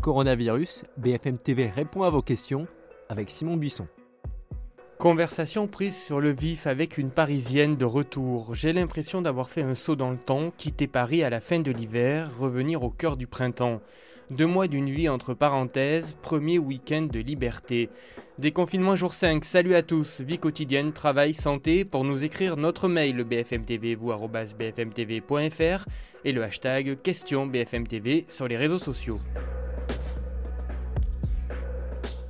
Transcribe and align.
Coronavirus, 0.00 0.84
BFM 0.96 1.36
TV 1.36 1.66
répond 1.66 2.04
à 2.04 2.10
vos 2.10 2.22
questions 2.22 2.66
avec 3.10 3.28
Simon 3.28 3.58
Buisson. 3.58 3.86
Conversation 4.96 5.66
prise 5.66 5.96
sur 5.96 6.20
le 6.20 6.30
vif 6.30 6.66
avec 6.66 6.96
une 6.96 7.10
Parisienne 7.10 7.76
de 7.76 7.84
retour. 7.84 8.54
J'ai 8.54 8.72
l'impression 8.72 9.20
d'avoir 9.20 9.50
fait 9.50 9.60
un 9.62 9.74
saut 9.74 9.96
dans 9.96 10.10
le 10.10 10.16
temps, 10.16 10.52
quitter 10.56 10.86
Paris 10.86 11.22
à 11.22 11.28
la 11.28 11.40
fin 11.40 11.58
de 11.60 11.70
l'hiver, 11.70 12.30
revenir 12.38 12.82
au 12.82 12.88
cœur 12.88 13.18
du 13.18 13.26
printemps. 13.26 13.82
Deux 14.30 14.46
mois 14.46 14.68
d'une 14.68 14.88
vie 14.88 15.10
entre 15.10 15.34
parenthèses, 15.34 16.16
premier 16.22 16.58
week-end 16.58 17.08
de 17.10 17.20
liberté. 17.20 17.90
Déconfinement 18.38 18.96
jour 18.96 19.12
5, 19.12 19.44
salut 19.44 19.74
à 19.74 19.82
tous, 19.82 20.22
vie 20.22 20.38
quotidienne, 20.38 20.92
travail, 20.92 21.34
santé, 21.34 21.84
pour 21.84 22.04
nous 22.04 22.24
écrire 22.24 22.56
notre 22.56 22.88
mail 22.88 23.22
bfmtv, 23.24 23.96
vous 23.96 24.12
bfmtv.fr 24.28 25.84
et 26.24 26.32
le 26.32 26.42
hashtag 26.42 27.02
question 27.02 27.46
bfmtv 27.46 28.24
sur 28.28 28.48
les 28.48 28.56
réseaux 28.56 28.78
sociaux. 28.78 29.20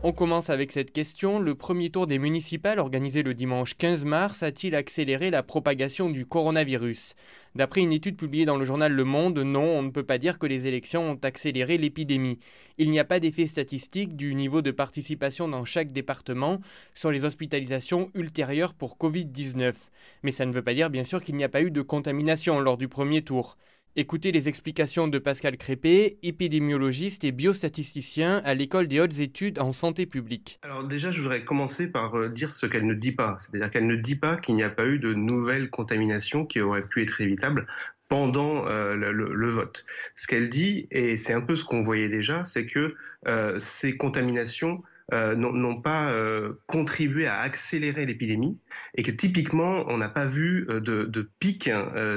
On 0.02 0.12
commence 0.12 0.48
avec 0.48 0.72
cette 0.72 0.92
question. 0.92 1.38
Le 1.38 1.54
premier 1.54 1.90
tour 1.90 2.06
des 2.06 2.18
municipales 2.18 2.78
organisé 2.78 3.22
le 3.22 3.34
dimanche 3.34 3.74
15 3.77 4.06
mars 4.06 4.42
a-t-il 4.42 4.74
accéléré 4.74 5.30
la 5.30 5.42
propagation 5.42 6.09
du 6.09 6.24
coronavirus? 6.24 7.16
D'après 7.54 7.82
une 7.82 7.92
étude 7.92 8.16
publiée 8.16 8.46
dans 8.46 8.56
le 8.56 8.64
journal 8.64 8.92
Le 8.92 9.04
Monde, 9.04 9.40
non, 9.40 9.60
on 9.62 9.82
ne 9.82 9.90
peut 9.90 10.02
pas 10.02 10.16
dire 10.16 10.38
que 10.38 10.46
les 10.46 10.66
élections 10.66 11.10
ont 11.10 11.18
accéléré 11.23 11.76
l'épidémie. 11.76 12.38
Il 12.78 12.90
n'y 12.90 12.98
a 12.98 13.04
pas 13.04 13.20
d'effet 13.20 13.46
statistique 13.46 14.16
du 14.16 14.34
niveau 14.34 14.62
de 14.62 14.70
participation 14.70 15.48
dans 15.48 15.66
chaque 15.66 15.92
département 15.92 16.60
sur 16.95 17.10
les 17.10 17.26
hospitalisations 17.26 18.09
ultérieures 18.14 18.73
pour 18.73 18.96
Covid-19. 18.96 19.74
Mais 20.23 20.30
ça 20.30 20.46
ne 20.46 20.52
veut 20.52 20.62
pas 20.62 20.73
dire 20.73 20.88
bien 20.88 21.04
sûr 21.04 21.23
qu'il 21.23 21.37
n'y 21.37 21.45
a 21.45 21.51
pas 21.51 21.60
eu 21.60 21.70
de 21.70 21.82
contamination 21.82 22.59
lors 22.59 22.78
du 22.78 22.88
premier 22.88 23.20
tour. 23.20 23.59
Écoutez 23.96 24.30
les 24.30 24.48
explications 24.48 25.08
de 25.08 25.18
Pascal 25.18 25.56
Crépé, 25.56 26.18
épidémiologiste 26.22 27.24
et 27.24 27.32
biostatisticien 27.32 28.40
à 28.44 28.54
l'école 28.54 28.86
des 28.86 29.00
hautes 29.00 29.18
études 29.18 29.59
en 29.59 29.73
santé 29.73 30.06
publique. 30.06 30.60
Alors 30.62 30.84
déjà, 30.84 31.10
je 31.10 31.20
voudrais 31.20 31.45
commencer 31.45 31.90
par 31.90 32.15
euh, 32.15 32.28
dire 32.28 32.52
ce 32.52 32.66
qu'elle 32.66 32.87
ne 32.87 32.95
dit 32.95 33.10
pas. 33.10 33.37
C'est-à-dire 33.38 33.68
qu'elle 33.68 33.88
ne 33.88 33.96
dit 33.96 34.15
pas 34.15 34.37
qu'il 34.37 34.54
n'y 34.54 34.62
a 34.62 34.70
pas 34.70 34.87
eu 34.87 35.00
de 35.00 35.12
nouvelles 35.12 35.70
contaminations 35.70 36.46
qui 36.46 36.60
auraient 36.60 36.87
pu 36.87 37.02
être 37.02 37.20
évitables 37.20 37.66
pendant 38.09 38.65
euh, 38.68 38.95
le, 38.95 39.50
vote. 39.50 39.84
Ce 40.15 40.28
qu'elle 40.28 40.50
dit, 40.50 40.87
et 40.93 41.16
c'est 41.16 41.34
un 41.34 41.40
peu 41.40 41.56
ce 41.56 41.65
qu'on 41.65 41.82
voyait 41.82 42.09
déjà, 42.09 42.45
c'est 42.45 42.66
que 42.66 42.95
euh, 43.26 43.59
ces 43.59 43.96
contaminations 43.96 44.84
euh, 45.12 45.34
n'ont 45.34 45.80
pas 45.80 46.12
euh, 46.12 46.52
contribué 46.66 47.26
à 47.26 47.40
accélérer 47.40 48.06
l'épidémie 48.06 48.58
et 48.94 49.02
que 49.02 49.10
typiquement 49.10 49.84
on 49.88 49.98
n'a 49.98 50.08
pas 50.08 50.24
vu 50.24 50.66
euh, 50.68 50.80
de, 50.80 51.28
pic 51.40 51.68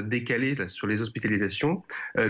décalé 0.03 0.55
sur 0.67 0.87
les 0.87 1.01
hospitalisations 1.01 1.83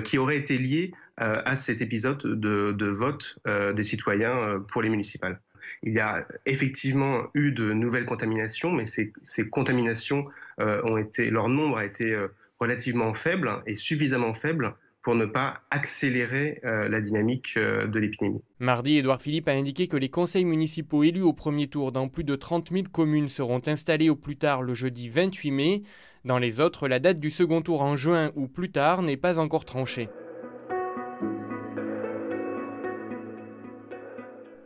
qui 0.04 0.18
aurait 0.18 0.38
été 0.38 0.58
lié 0.58 0.94
à 1.18 1.56
cet 1.56 1.82
épisode 1.82 2.20
de, 2.20 2.72
de 2.72 2.86
vote 2.88 3.38
des 3.46 3.84
citoyens 3.84 4.64
pour 4.70 4.82
les 4.82 4.90
municipales. 4.90 5.40
Il 5.84 5.94
y 5.94 6.00
a 6.00 6.28
effectivement 6.46 7.28
eu 7.34 7.52
de 7.52 7.74
nouvelles 7.74 8.06
contaminations, 8.06 8.72
mais 8.72 8.86
ces, 8.86 9.14
ces 9.24 9.50
contaminations 9.50 10.26
ont 10.60 10.98
été, 10.98 11.30
leur 11.30 11.50
nombre 11.50 11.78
a 11.78 11.86
été 11.86 12.18
relativement 12.60 13.14
faible 13.14 13.62
et 13.66 13.74
suffisamment 13.74 14.34
faible 14.34 14.76
pour 15.04 15.16
ne 15.16 15.26
pas 15.26 15.62
accélérer 15.70 16.62
euh, 16.64 16.88
la 16.88 17.02
dynamique 17.02 17.56
euh, 17.58 17.86
de 17.88 18.00
l'épidémie. 18.00 18.42
Mardi, 18.60 18.98
Édouard 18.98 19.22
Philippe 19.22 19.50
a 19.50 19.52
indiqué 19.52 19.88
que 19.88 19.98
les 19.98 20.10
conseils 20.10 20.46
municipaux 20.46 21.04
élus 21.04 21.22
au 21.22 21.34
premier 21.34 21.68
tour 21.68 21.92
dans 21.92 22.08
plus 22.08 22.24
de 22.24 22.36
30 22.36 22.72
000 22.72 22.86
communes 22.92 23.28
seront 23.28 23.62
installés 23.68 24.10
au 24.10 24.16
plus 24.16 24.38
tard 24.38 24.64
le 24.64 24.74
jeudi 24.74 25.10
28 25.10 25.52
mai. 25.52 25.84
Dans 26.24 26.40
les 26.40 26.62
autres, 26.62 26.88
la 26.88 27.00
date 27.00 27.20
du 27.20 27.32
second 27.32 27.62
tour 27.62 27.82
en 27.82 27.98
juin 27.98 28.32
ou 28.36 28.48
plus 28.48 28.72
tard 28.72 29.02
n'est 29.02 29.18
pas 29.18 29.40
encore 29.40 29.66
tranchée. 29.66 30.08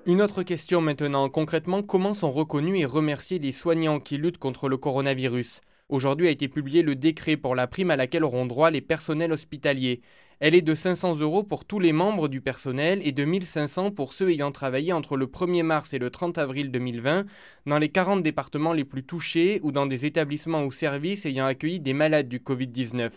Une 0.06 0.22
autre 0.22 0.44
question 0.44 0.82
maintenant. 0.82 1.28
Concrètement, 1.30 1.82
comment 1.82 2.14
sont 2.14 2.32
reconnus 2.32 2.80
et 2.80 2.86
remerciés 2.86 3.40
les 3.40 3.52
soignants 3.52 4.00
qui 4.00 4.18
luttent 4.18 4.38
contre 4.38 4.70
le 4.70 4.78
coronavirus? 4.78 5.62
Aujourd'hui 5.90 6.28
a 6.28 6.32
été 6.32 6.48
publié 6.48 6.82
le 6.82 6.96
décret 6.96 7.38
pour 7.38 7.56
la 7.56 7.66
prime 7.66 7.92
à 7.92 7.96
laquelle 7.96 8.24
auront 8.24 8.46
droit 8.46 8.72
les 8.72 8.82
personnels 8.82 9.32
hospitaliers. 9.32 10.02
Elle 10.40 10.54
est 10.54 10.62
de 10.62 10.76
500 10.76 11.20
euros 11.20 11.44
pour 11.44 11.66
tous 11.66 11.80
les 11.80 11.94
membres 11.94 12.28
du 12.28 12.42
personnel 12.42 13.00
et 13.04 13.12
de 13.12 13.26
1500 13.26 13.90
pour 13.90 14.14
ceux 14.14 14.30
ayant 14.30 14.52
travaillé 14.52 14.94
entre 14.94 15.18
le 15.18 15.26
1er 15.26 15.64
mars 15.64 15.96
et 15.96 15.98
le 15.98 16.12
30 16.12 16.38
avril 16.38 16.70
2020 16.70 17.26
dans 17.66 17.80
les 17.80 17.90
40 17.90 18.22
départements 18.22 18.74
les 18.74 18.86
plus 18.86 19.04
touchés 19.04 19.60
ou 19.64 19.72
dans 19.72 19.88
des 19.88 20.06
établissements 20.06 20.64
ou 20.64 20.72
services 20.72 21.26
ayant 21.26 21.48
accueilli 21.48 21.80
des 21.80 21.94
malades 21.94 22.30
du 22.30 22.38
Covid-19. 22.38 23.10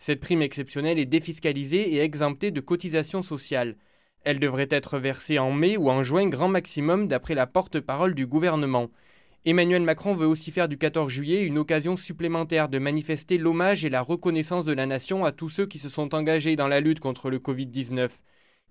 Cette 0.00 0.18
prime 0.18 0.42
exceptionnelle 0.42 0.98
est 0.98 1.06
défiscalisée 1.06 1.94
et 1.94 2.00
exemptée 2.00 2.50
de 2.50 2.60
cotisations 2.60 3.22
sociales. 3.22 3.76
Elle 4.24 4.40
devrait 4.40 4.66
être 4.68 4.98
versée 4.98 5.38
en 5.38 5.52
mai 5.52 5.76
ou 5.76 5.88
en 5.88 6.02
juin 6.02 6.26
grand 6.26 6.48
maximum 6.48 7.06
d'après 7.06 7.36
la 7.36 7.46
porte-parole 7.46 8.16
du 8.16 8.26
gouvernement. 8.26 8.90
Emmanuel 9.48 9.82
Macron 9.82 10.12
veut 10.16 10.26
aussi 10.26 10.50
faire 10.50 10.66
du 10.66 10.76
14 10.76 11.08
juillet 11.08 11.44
une 11.44 11.58
occasion 11.58 11.96
supplémentaire 11.96 12.68
de 12.68 12.80
manifester 12.80 13.38
l'hommage 13.38 13.84
et 13.84 13.90
la 13.90 14.02
reconnaissance 14.02 14.64
de 14.64 14.72
la 14.72 14.86
nation 14.86 15.24
à 15.24 15.30
tous 15.30 15.48
ceux 15.48 15.66
qui 15.66 15.78
se 15.78 15.88
sont 15.88 16.16
engagés 16.16 16.56
dans 16.56 16.66
la 16.66 16.80
lutte 16.80 16.98
contre 16.98 17.30
le 17.30 17.38
Covid-19. 17.38 18.10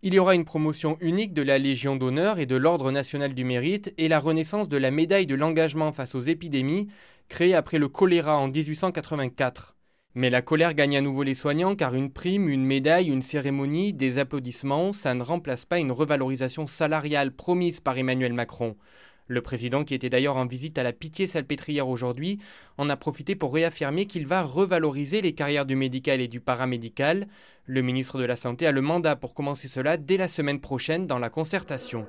Il 0.01 0.13
y 0.13 0.19
aura 0.19 0.35
une 0.35 0.43
promotion 0.43 0.97
unique 0.99 1.33
de 1.33 1.43
la 1.43 1.59
Légion 1.59 1.95
d'honneur 1.95 2.39
et 2.39 2.45
de 2.45 2.57
l'Ordre 2.57 2.91
national 2.91 3.33
du 3.33 3.45
mérite 3.45 3.93
et 3.97 4.09
la 4.09 4.19
renaissance 4.19 4.67
de 4.67 4.75
la 4.75 4.91
médaille 4.91 5.27
de 5.27 5.35
l'engagement 5.35 5.93
face 5.93 6.13
aux 6.13 6.19
épidémies, 6.19 6.89
créée 7.29 7.55
après 7.55 7.79
le 7.79 7.87
choléra 7.87 8.37
en 8.37 8.49
1884. 8.49 9.77
Mais 10.13 10.29
la 10.29 10.41
colère 10.41 10.73
gagne 10.73 10.97
à 10.97 11.01
nouveau 11.01 11.23
les 11.23 11.35
soignants 11.35 11.75
car 11.75 11.95
une 11.95 12.11
prime, 12.11 12.49
une 12.49 12.65
médaille, 12.65 13.07
une 13.07 13.21
cérémonie, 13.21 13.93
des 13.93 14.17
applaudissements, 14.17 14.91
ça 14.91 15.13
ne 15.13 15.23
remplace 15.23 15.63
pas 15.63 15.79
une 15.79 15.93
revalorisation 15.93 16.67
salariale 16.67 17.31
promise 17.31 17.79
par 17.79 17.97
Emmanuel 17.97 18.33
Macron. 18.33 18.75
Le 19.27 19.41
président, 19.41 19.83
qui 19.83 19.95
était 19.95 20.09
d'ailleurs 20.09 20.37
en 20.37 20.45
visite 20.45 20.77
à 20.77 20.83
la 20.83 20.93
Pitié-Salpêtrière 20.93 21.87
aujourd'hui, 21.87 22.37
en 22.77 22.89
a 22.89 22.95
profité 22.95 23.35
pour 23.35 23.55
réaffirmer 23.55 24.05
qu'il 24.05 24.27
va 24.27 24.43
revaloriser 24.43 25.21
les 25.21 25.33
carrières 25.33 25.65
du 25.65 25.75
médical 25.75 26.21
et 26.21 26.27
du 26.27 26.39
paramédical. 26.39 27.27
Le 27.65 27.81
ministre 27.81 28.19
de 28.19 28.25
la 28.25 28.35
Santé 28.35 28.67
a 28.67 28.71
le 28.71 28.81
mandat 28.81 29.15
pour 29.15 29.33
commencer 29.33 29.67
cela 29.67 29.97
dès 29.97 30.17
la 30.17 30.27
semaine 30.27 30.59
prochaine 30.59 31.07
dans 31.07 31.17
la 31.17 31.29
concertation. 31.29 32.05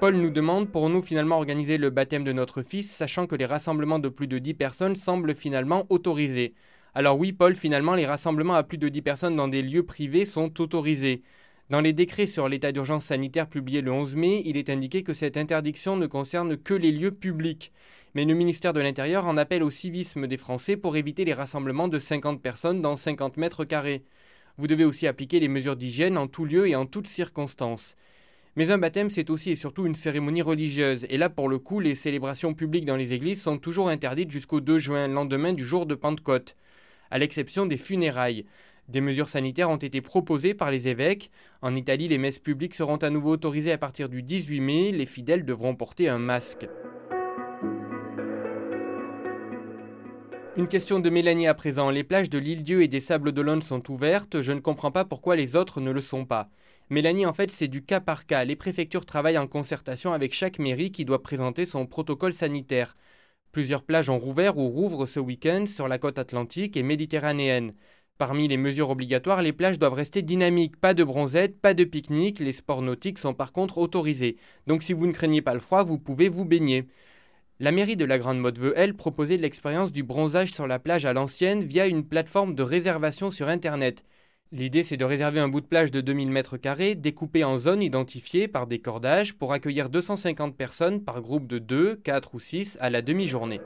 Paul 0.00 0.16
nous 0.16 0.30
demande 0.30 0.70
pourrons-nous 0.70 1.00
finalement 1.00 1.38
organiser 1.38 1.78
le 1.78 1.88
baptême 1.88 2.24
de 2.24 2.32
notre 2.32 2.60
fils, 2.60 2.92
sachant 2.92 3.26
que 3.26 3.36
les 3.36 3.46
rassemblements 3.46 3.98
de 3.98 4.10
plus 4.10 4.26
de 4.26 4.38
10 4.38 4.52
personnes 4.52 4.96
semblent 4.96 5.34
finalement 5.34 5.86
autorisés? 5.88 6.52
Alors 6.94 7.18
oui, 7.18 7.32
Paul, 7.32 7.56
finalement, 7.56 7.94
les 7.94 8.04
rassemblements 8.04 8.54
à 8.54 8.62
plus 8.64 8.76
de 8.76 8.90
10 8.90 9.00
personnes 9.00 9.34
dans 9.34 9.48
des 9.48 9.62
lieux 9.62 9.86
privés 9.86 10.26
sont 10.26 10.60
autorisés. 10.60 11.22
Dans 11.70 11.80
les 11.80 11.94
décrets 11.94 12.26
sur 12.26 12.46
l'état 12.46 12.72
d'urgence 12.72 13.06
sanitaire 13.06 13.48
publiés 13.48 13.80
le 13.80 13.90
11 13.90 14.16
mai, 14.16 14.42
il 14.44 14.58
est 14.58 14.68
indiqué 14.68 15.02
que 15.02 15.14
cette 15.14 15.38
interdiction 15.38 15.96
ne 15.96 16.06
concerne 16.06 16.58
que 16.58 16.74
les 16.74 16.92
lieux 16.92 17.10
publics. 17.10 17.72
Mais 18.14 18.26
le 18.26 18.34
ministère 18.34 18.74
de 18.74 18.82
l'Intérieur 18.82 19.24
en 19.26 19.38
appelle 19.38 19.62
au 19.62 19.70
civisme 19.70 20.26
des 20.26 20.36
Français 20.36 20.76
pour 20.76 20.98
éviter 20.98 21.24
les 21.24 21.32
rassemblements 21.32 21.88
de 21.88 21.98
50 21.98 22.42
personnes 22.42 22.82
dans 22.82 22.98
50 22.98 23.38
mètres 23.38 23.64
carrés. 23.64 24.04
Vous 24.58 24.66
devez 24.66 24.84
aussi 24.84 25.06
appliquer 25.06 25.40
les 25.40 25.48
mesures 25.48 25.74
d'hygiène 25.74 26.18
en 26.18 26.26
tout 26.26 26.44
lieu 26.44 26.68
et 26.68 26.76
en 26.76 26.84
toutes 26.84 27.08
circonstances. 27.08 27.96
Mais 28.56 28.70
un 28.70 28.78
baptême, 28.78 29.08
c'est 29.08 29.30
aussi 29.30 29.50
et 29.50 29.56
surtout 29.56 29.86
une 29.86 29.94
cérémonie 29.94 30.42
religieuse. 30.42 31.06
Et 31.08 31.16
là, 31.16 31.30
pour 31.30 31.48
le 31.48 31.58
coup, 31.58 31.80
les 31.80 31.94
célébrations 31.94 32.52
publiques 32.52 32.84
dans 32.84 32.94
les 32.96 33.14
églises 33.14 33.40
sont 33.40 33.56
toujours 33.56 33.88
interdites 33.88 34.30
jusqu'au 34.30 34.60
2 34.60 34.78
juin, 34.78 35.08
lendemain 35.08 35.54
du 35.54 35.64
jour 35.64 35.86
de 35.86 35.94
Pentecôte, 35.94 36.56
à 37.10 37.18
l'exception 37.18 37.64
des 37.64 37.78
funérailles. 37.78 38.44
Des 38.88 39.00
mesures 39.00 39.28
sanitaires 39.28 39.70
ont 39.70 39.76
été 39.76 40.00
proposées 40.02 40.52
par 40.52 40.70
les 40.70 40.88
évêques. 40.88 41.30
En 41.62 41.74
Italie, 41.74 42.08
les 42.08 42.18
messes 42.18 42.38
publiques 42.38 42.74
seront 42.74 42.96
à 42.96 43.10
nouveau 43.10 43.30
autorisées 43.32 43.72
à 43.72 43.78
partir 43.78 44.08
du 44.08 44.22
18 44.22 44.60
mai. 44.60 44.92
Les 44.92 45.06
fidèles 45.06 45.44
devront 45.44 45.74
porter 45.74 46.08
un 46.08 46.18
masque. 46.18 46.68
Une 50.56 50.68
question 50.68 51.00
de 51.00 51.10
Mélanie 51.10 51.48
à 51.48 51.54
présent. 51.54 51.90
Les 51.90 52.04
plages 52.04 52.30
de 52.30 52.38
l'île-Dieu 52.38 52.82
et 52.82 52.88
des 52.88 53.00
Sables 53.00 53.32
d'Olonne 53.32 53.62
sont 53.62 53.90
ouvertes. 53.90 54.42
Je 54.42 54.52
ne 54.52 54.60
comprends 54.60 54.92
pas 54.92 55.04
pourquoi 55.04 55.34
les 55.34 55.56
autres 55.56 55.80
ne 55.80 55.90
le 55.90 56.02
sont 56.02 56.26
pas. 56.26 56.50
Mélanie, 56.90 57.26
en 57.26 57.32
fait, 57.32 57.50
c'est 57.50 57.68
du 57.68 57.82
cas 57.82 58.00
par 58.00 58.26
cas. 58.26 58.44
Les 58.44 58.54
préfectures 58.54 59.06
travaillent 59.06 59.38
en 59.38 59.46
concertation 59.46 60.12
avec 60.12 60.34
chaque 60.34 60.58
mairie 60.58 60.92
qui 60.92 61.06
doit 61.06 61.22
présenter 61.22 61.64
son 61.64 61.86
protocole 61.86 62.34
sanitaire. 62.34 62.96
Plusieurs 63.50 63.82
plages 63.82 64.10
ont 64.10 64.18
rouvert 64.18 64.58
ou 64.58 64.68
rouvrent 64.68 65.06
ce 65.06 65.18
week-end 65.18 65.64
sur 65.66 65.88
la 65.88 65.98
côte 65.98 66.18
atlantique 66.18 66.76
et 66.76 66.82
méditerranéenne. 66.82 67.72
Parmi 68.16 68.46
les 68.46 68.56
mesures 68.56 68.90
obligatoires, 68.90 69.42
les 69.42 69.52
plages 69.52 69.80
doivent 69.80 69.94
rester 69.94 70.22
dynamiques, 70.22 70.76
pas 70.76 70.94
de 70.94 71.02
bronzette, 71.02 71.60
pas 71.60 71.74
de 71.74 71.82
pique-nique, 71.82 72.38
les 72.38 72.52
sports 72.52 72.80
nautiques 72.80 73.18
sont 73.18 73.34
par 73.34 73.52
contre 73.52 73.78
autorisés. 73.78 74.36
Donc 74.68 74.84
si 74.84 74.92
vous 74.92 75.08
ne 75.08 75.12
craignez 75.12 75.42
pas 75.42 75.52
le 75.52 75.58
froid, 75.58 75.82
vous 75.82 75.98
pouvez 75.98 76.28
vous 76.28 76.44
baigner. 76.44 76.86
La 77.58 77.72
mairie 77.72 77.96
de 77.96 78.04
la 78.04 78.18
Grande 78.20 78.38
Motte 78.38 78.58
veut, 78.58 78.72
elle, 78.76 78.94
proposer 78.94 79.36
l'expérience 79.36 79.90
du 79.90 80.04
bronzage 80.04 80.52
sur 80.52 80.68
la 80.68 80.78
plage 80.78 81.06
à 81.06 81.12
l'ancienne 81.12 81.64
via 81.64 81.88
une 81.88 82.04
plateforme 82.04 82.54
de 82.54 82.62
réservation 82.62 83.32
sur 83.32 83.48
Internet. 83.48 84.04
L'idée, 84.52 84.84
c'est 84.84 84.96
de 84.96 85.04
réserver 85.04 85.40
un 85.40 85.48
bout 85.48 85.60
de 85.60 85.66
plage 85.66 85.90
de 85.90 86.00
2000 86.00 86.30
m2 86.30 86.94
découpé 86.94 87.42
en 87.42 87.58
zones 87.58 87.82
identifiées 87.82 88.46
par 88.46 88.68
des 88.68 88.78
cordages 88.78 89.34
pour 89.34 89.52
accueillir 89.52 89.90
250 89.90 90.56
personnes 90.56 91.02
par 91.02 91.20
groupe 91.20 91.48
de 91.48 91.58
2, 91.58 91.96
4 91.96 92.36
ou 92.36 92.38
6 92.38 92.78
à 92.80 92.90
la 92.90 93.02
demi-journée. 93.02 93.60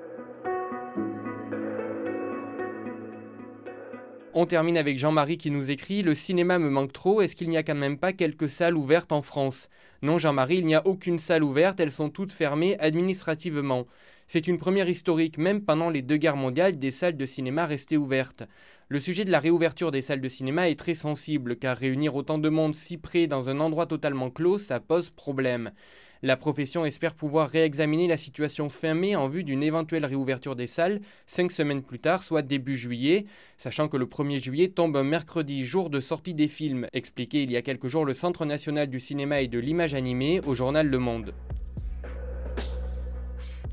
On 4.41 4.47
termine 4.47 4.79
avec 4.79 5.01
Jean-Marie 5.01 5.37
qui 5.37 5.51
nous 5.51 5.73
écrit 5.73 6.03
Le 6.03 6.15
cinéma 6.15 6.61
me 6.61 6.71
manque 6.71 6.93
trop, 6.93 7.21
est-ce 7.23 7.35
qu'il 7.35 7.49
n'y 7.49 7.57
a 7.57 7.65
quand 7.65 7.75
même 7.75 7.99
pas 7.99 8.13
quelques 8.13 8.49
salles 8.49 8.77
ouvertes 8.77 9.11
en 9.11 9.21
France? 9.21 9.69
Non, 10.01 10.21
Jean-Marie, 10.21 10.59
il 10.59 10.65
n'y 10.65 10.77
a 10.77 10.87
aucune 10.87 11.19
salle 11.19 11.43
ouverte, 11.43 11.81
elles 11.81 11.91
sont 11.91 12.09
toutes 12.09 12.31
fermées 12.31 12.79
administrativement. 12.79 13.89
C'est 14.29 14.47
une 14.47 14.59
première 14.59 14.89
historique, 14.89 15.39
même 15.39 15.63
pendant 15.63 15.91
les 15.91 16.03
deux 16.03 16.19
guerres 16.19 16.37
mondiales, 16.37 16.79
des 16.79 16.93
salles 16.93 17.17
de 17.17 17.27
cinéma 17.27 17.67
restaient 17.67 17.97
ouvertes. 17.97 18.45
Le 18.89 19.01
sujet 19.01 19.25
de 19.25 19.33
la 19.33 19.41
réouverture 19.41 19.91
des 19.91 20.03
salles 20.03 20.21
de 20.21 20.29
cinéma 20.29 20.71
est 20.71 20.79
très 20.79 20.95
sensible, 20.95 21.57
car 21.57 21.77
réunir 21.77 22.15
autant 22.15 22.39
de 22.39 22.49
monde 22.49 22.77
si 22.77 22.97
près 22.97 23.27
dans 23.27 23.49
un 23.49 23.59
endroit 23.59 23.87
totalement 23.87 24.31
clos, 24.31 24.59
ça 24.59 24.79
pose 24.79 25.11
problème. 25.11 25.73
La 26.23 26.37
profession 26.37 26.85
espère 26.85 27.15
pouvoir 27.15 27.49
réexaminer 27.49 28.09
la 28.09 28.17
situation 28.17 28.69
fin 28.69 28.95
mai 28.95 29.15
en 29.15 29.29
vue 29.29 29.45
d'une 29.45 29.63
éventuelle 29.63 30.05
réouverture 30.05 30.57
des 30.57 30.67
salles 30.67 31.01
cinq 31.27 31.53
semaines 31.53 31.83
plus 31.83 32.01
tard, 32.01 32.25
soit 32.25 32.43
début 32.43 32.77
juillet, 32.77 33.27
sachant 33.57 33.87
que 33.87 33.97
le 33.97 34.07
1er 34.07 34.43
juillet 34.43 34.69
tombe 34.69 34.97
un 34.97 35.05
mercredi, 35.05 35.65
jour 35.65 35.91
de 35.91 36.01
sortie 36.01 36.35
des 36.35 36.49
films, 36.49 36.89
expliqué 36.93 37.45
il 37.45 37.53
y 37.53 37.57
a 37.57 37.63
quelques 37.63 37.87
jours 37.87 38.05
le 38.05 38.15
Centre 38.15 38.45
national 38.45 38.89
du 38.89 38.99
cinéma 38.99 39.43
et 39.43 39.49
de 39.49 39.61
l'image 39.61 39.95
animée 39.95 40.41
au 40.45 40.55
journal 40.55 40.89
Le 40.89 40.99
Monde. 40.99 41.35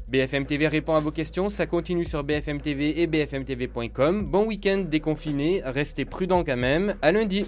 BFM 0.08 0.46
TV 0.46 0.68
répond 0.68 0.94
à 0.94 1.00
vos 1.00 1.10
questions, 1.10 1.50
ça 1.50 1.66
continue 1.66 2.06
sur 2.06 2.24
BFM 2.24 2.62
TV 2.62 3.02
et 3.02 3.08
bfmtv.com. 3.08 4.24
Bon 4.24 4.46
week-end 4.46 4.86
déconfiné, 4.88 5.64
restez 5.66 6.06
prudents 6.06 6.44
quand 6.44 6.58
même, 6.58 6.96
à 7.02 7.12
lundi 7.12 7.48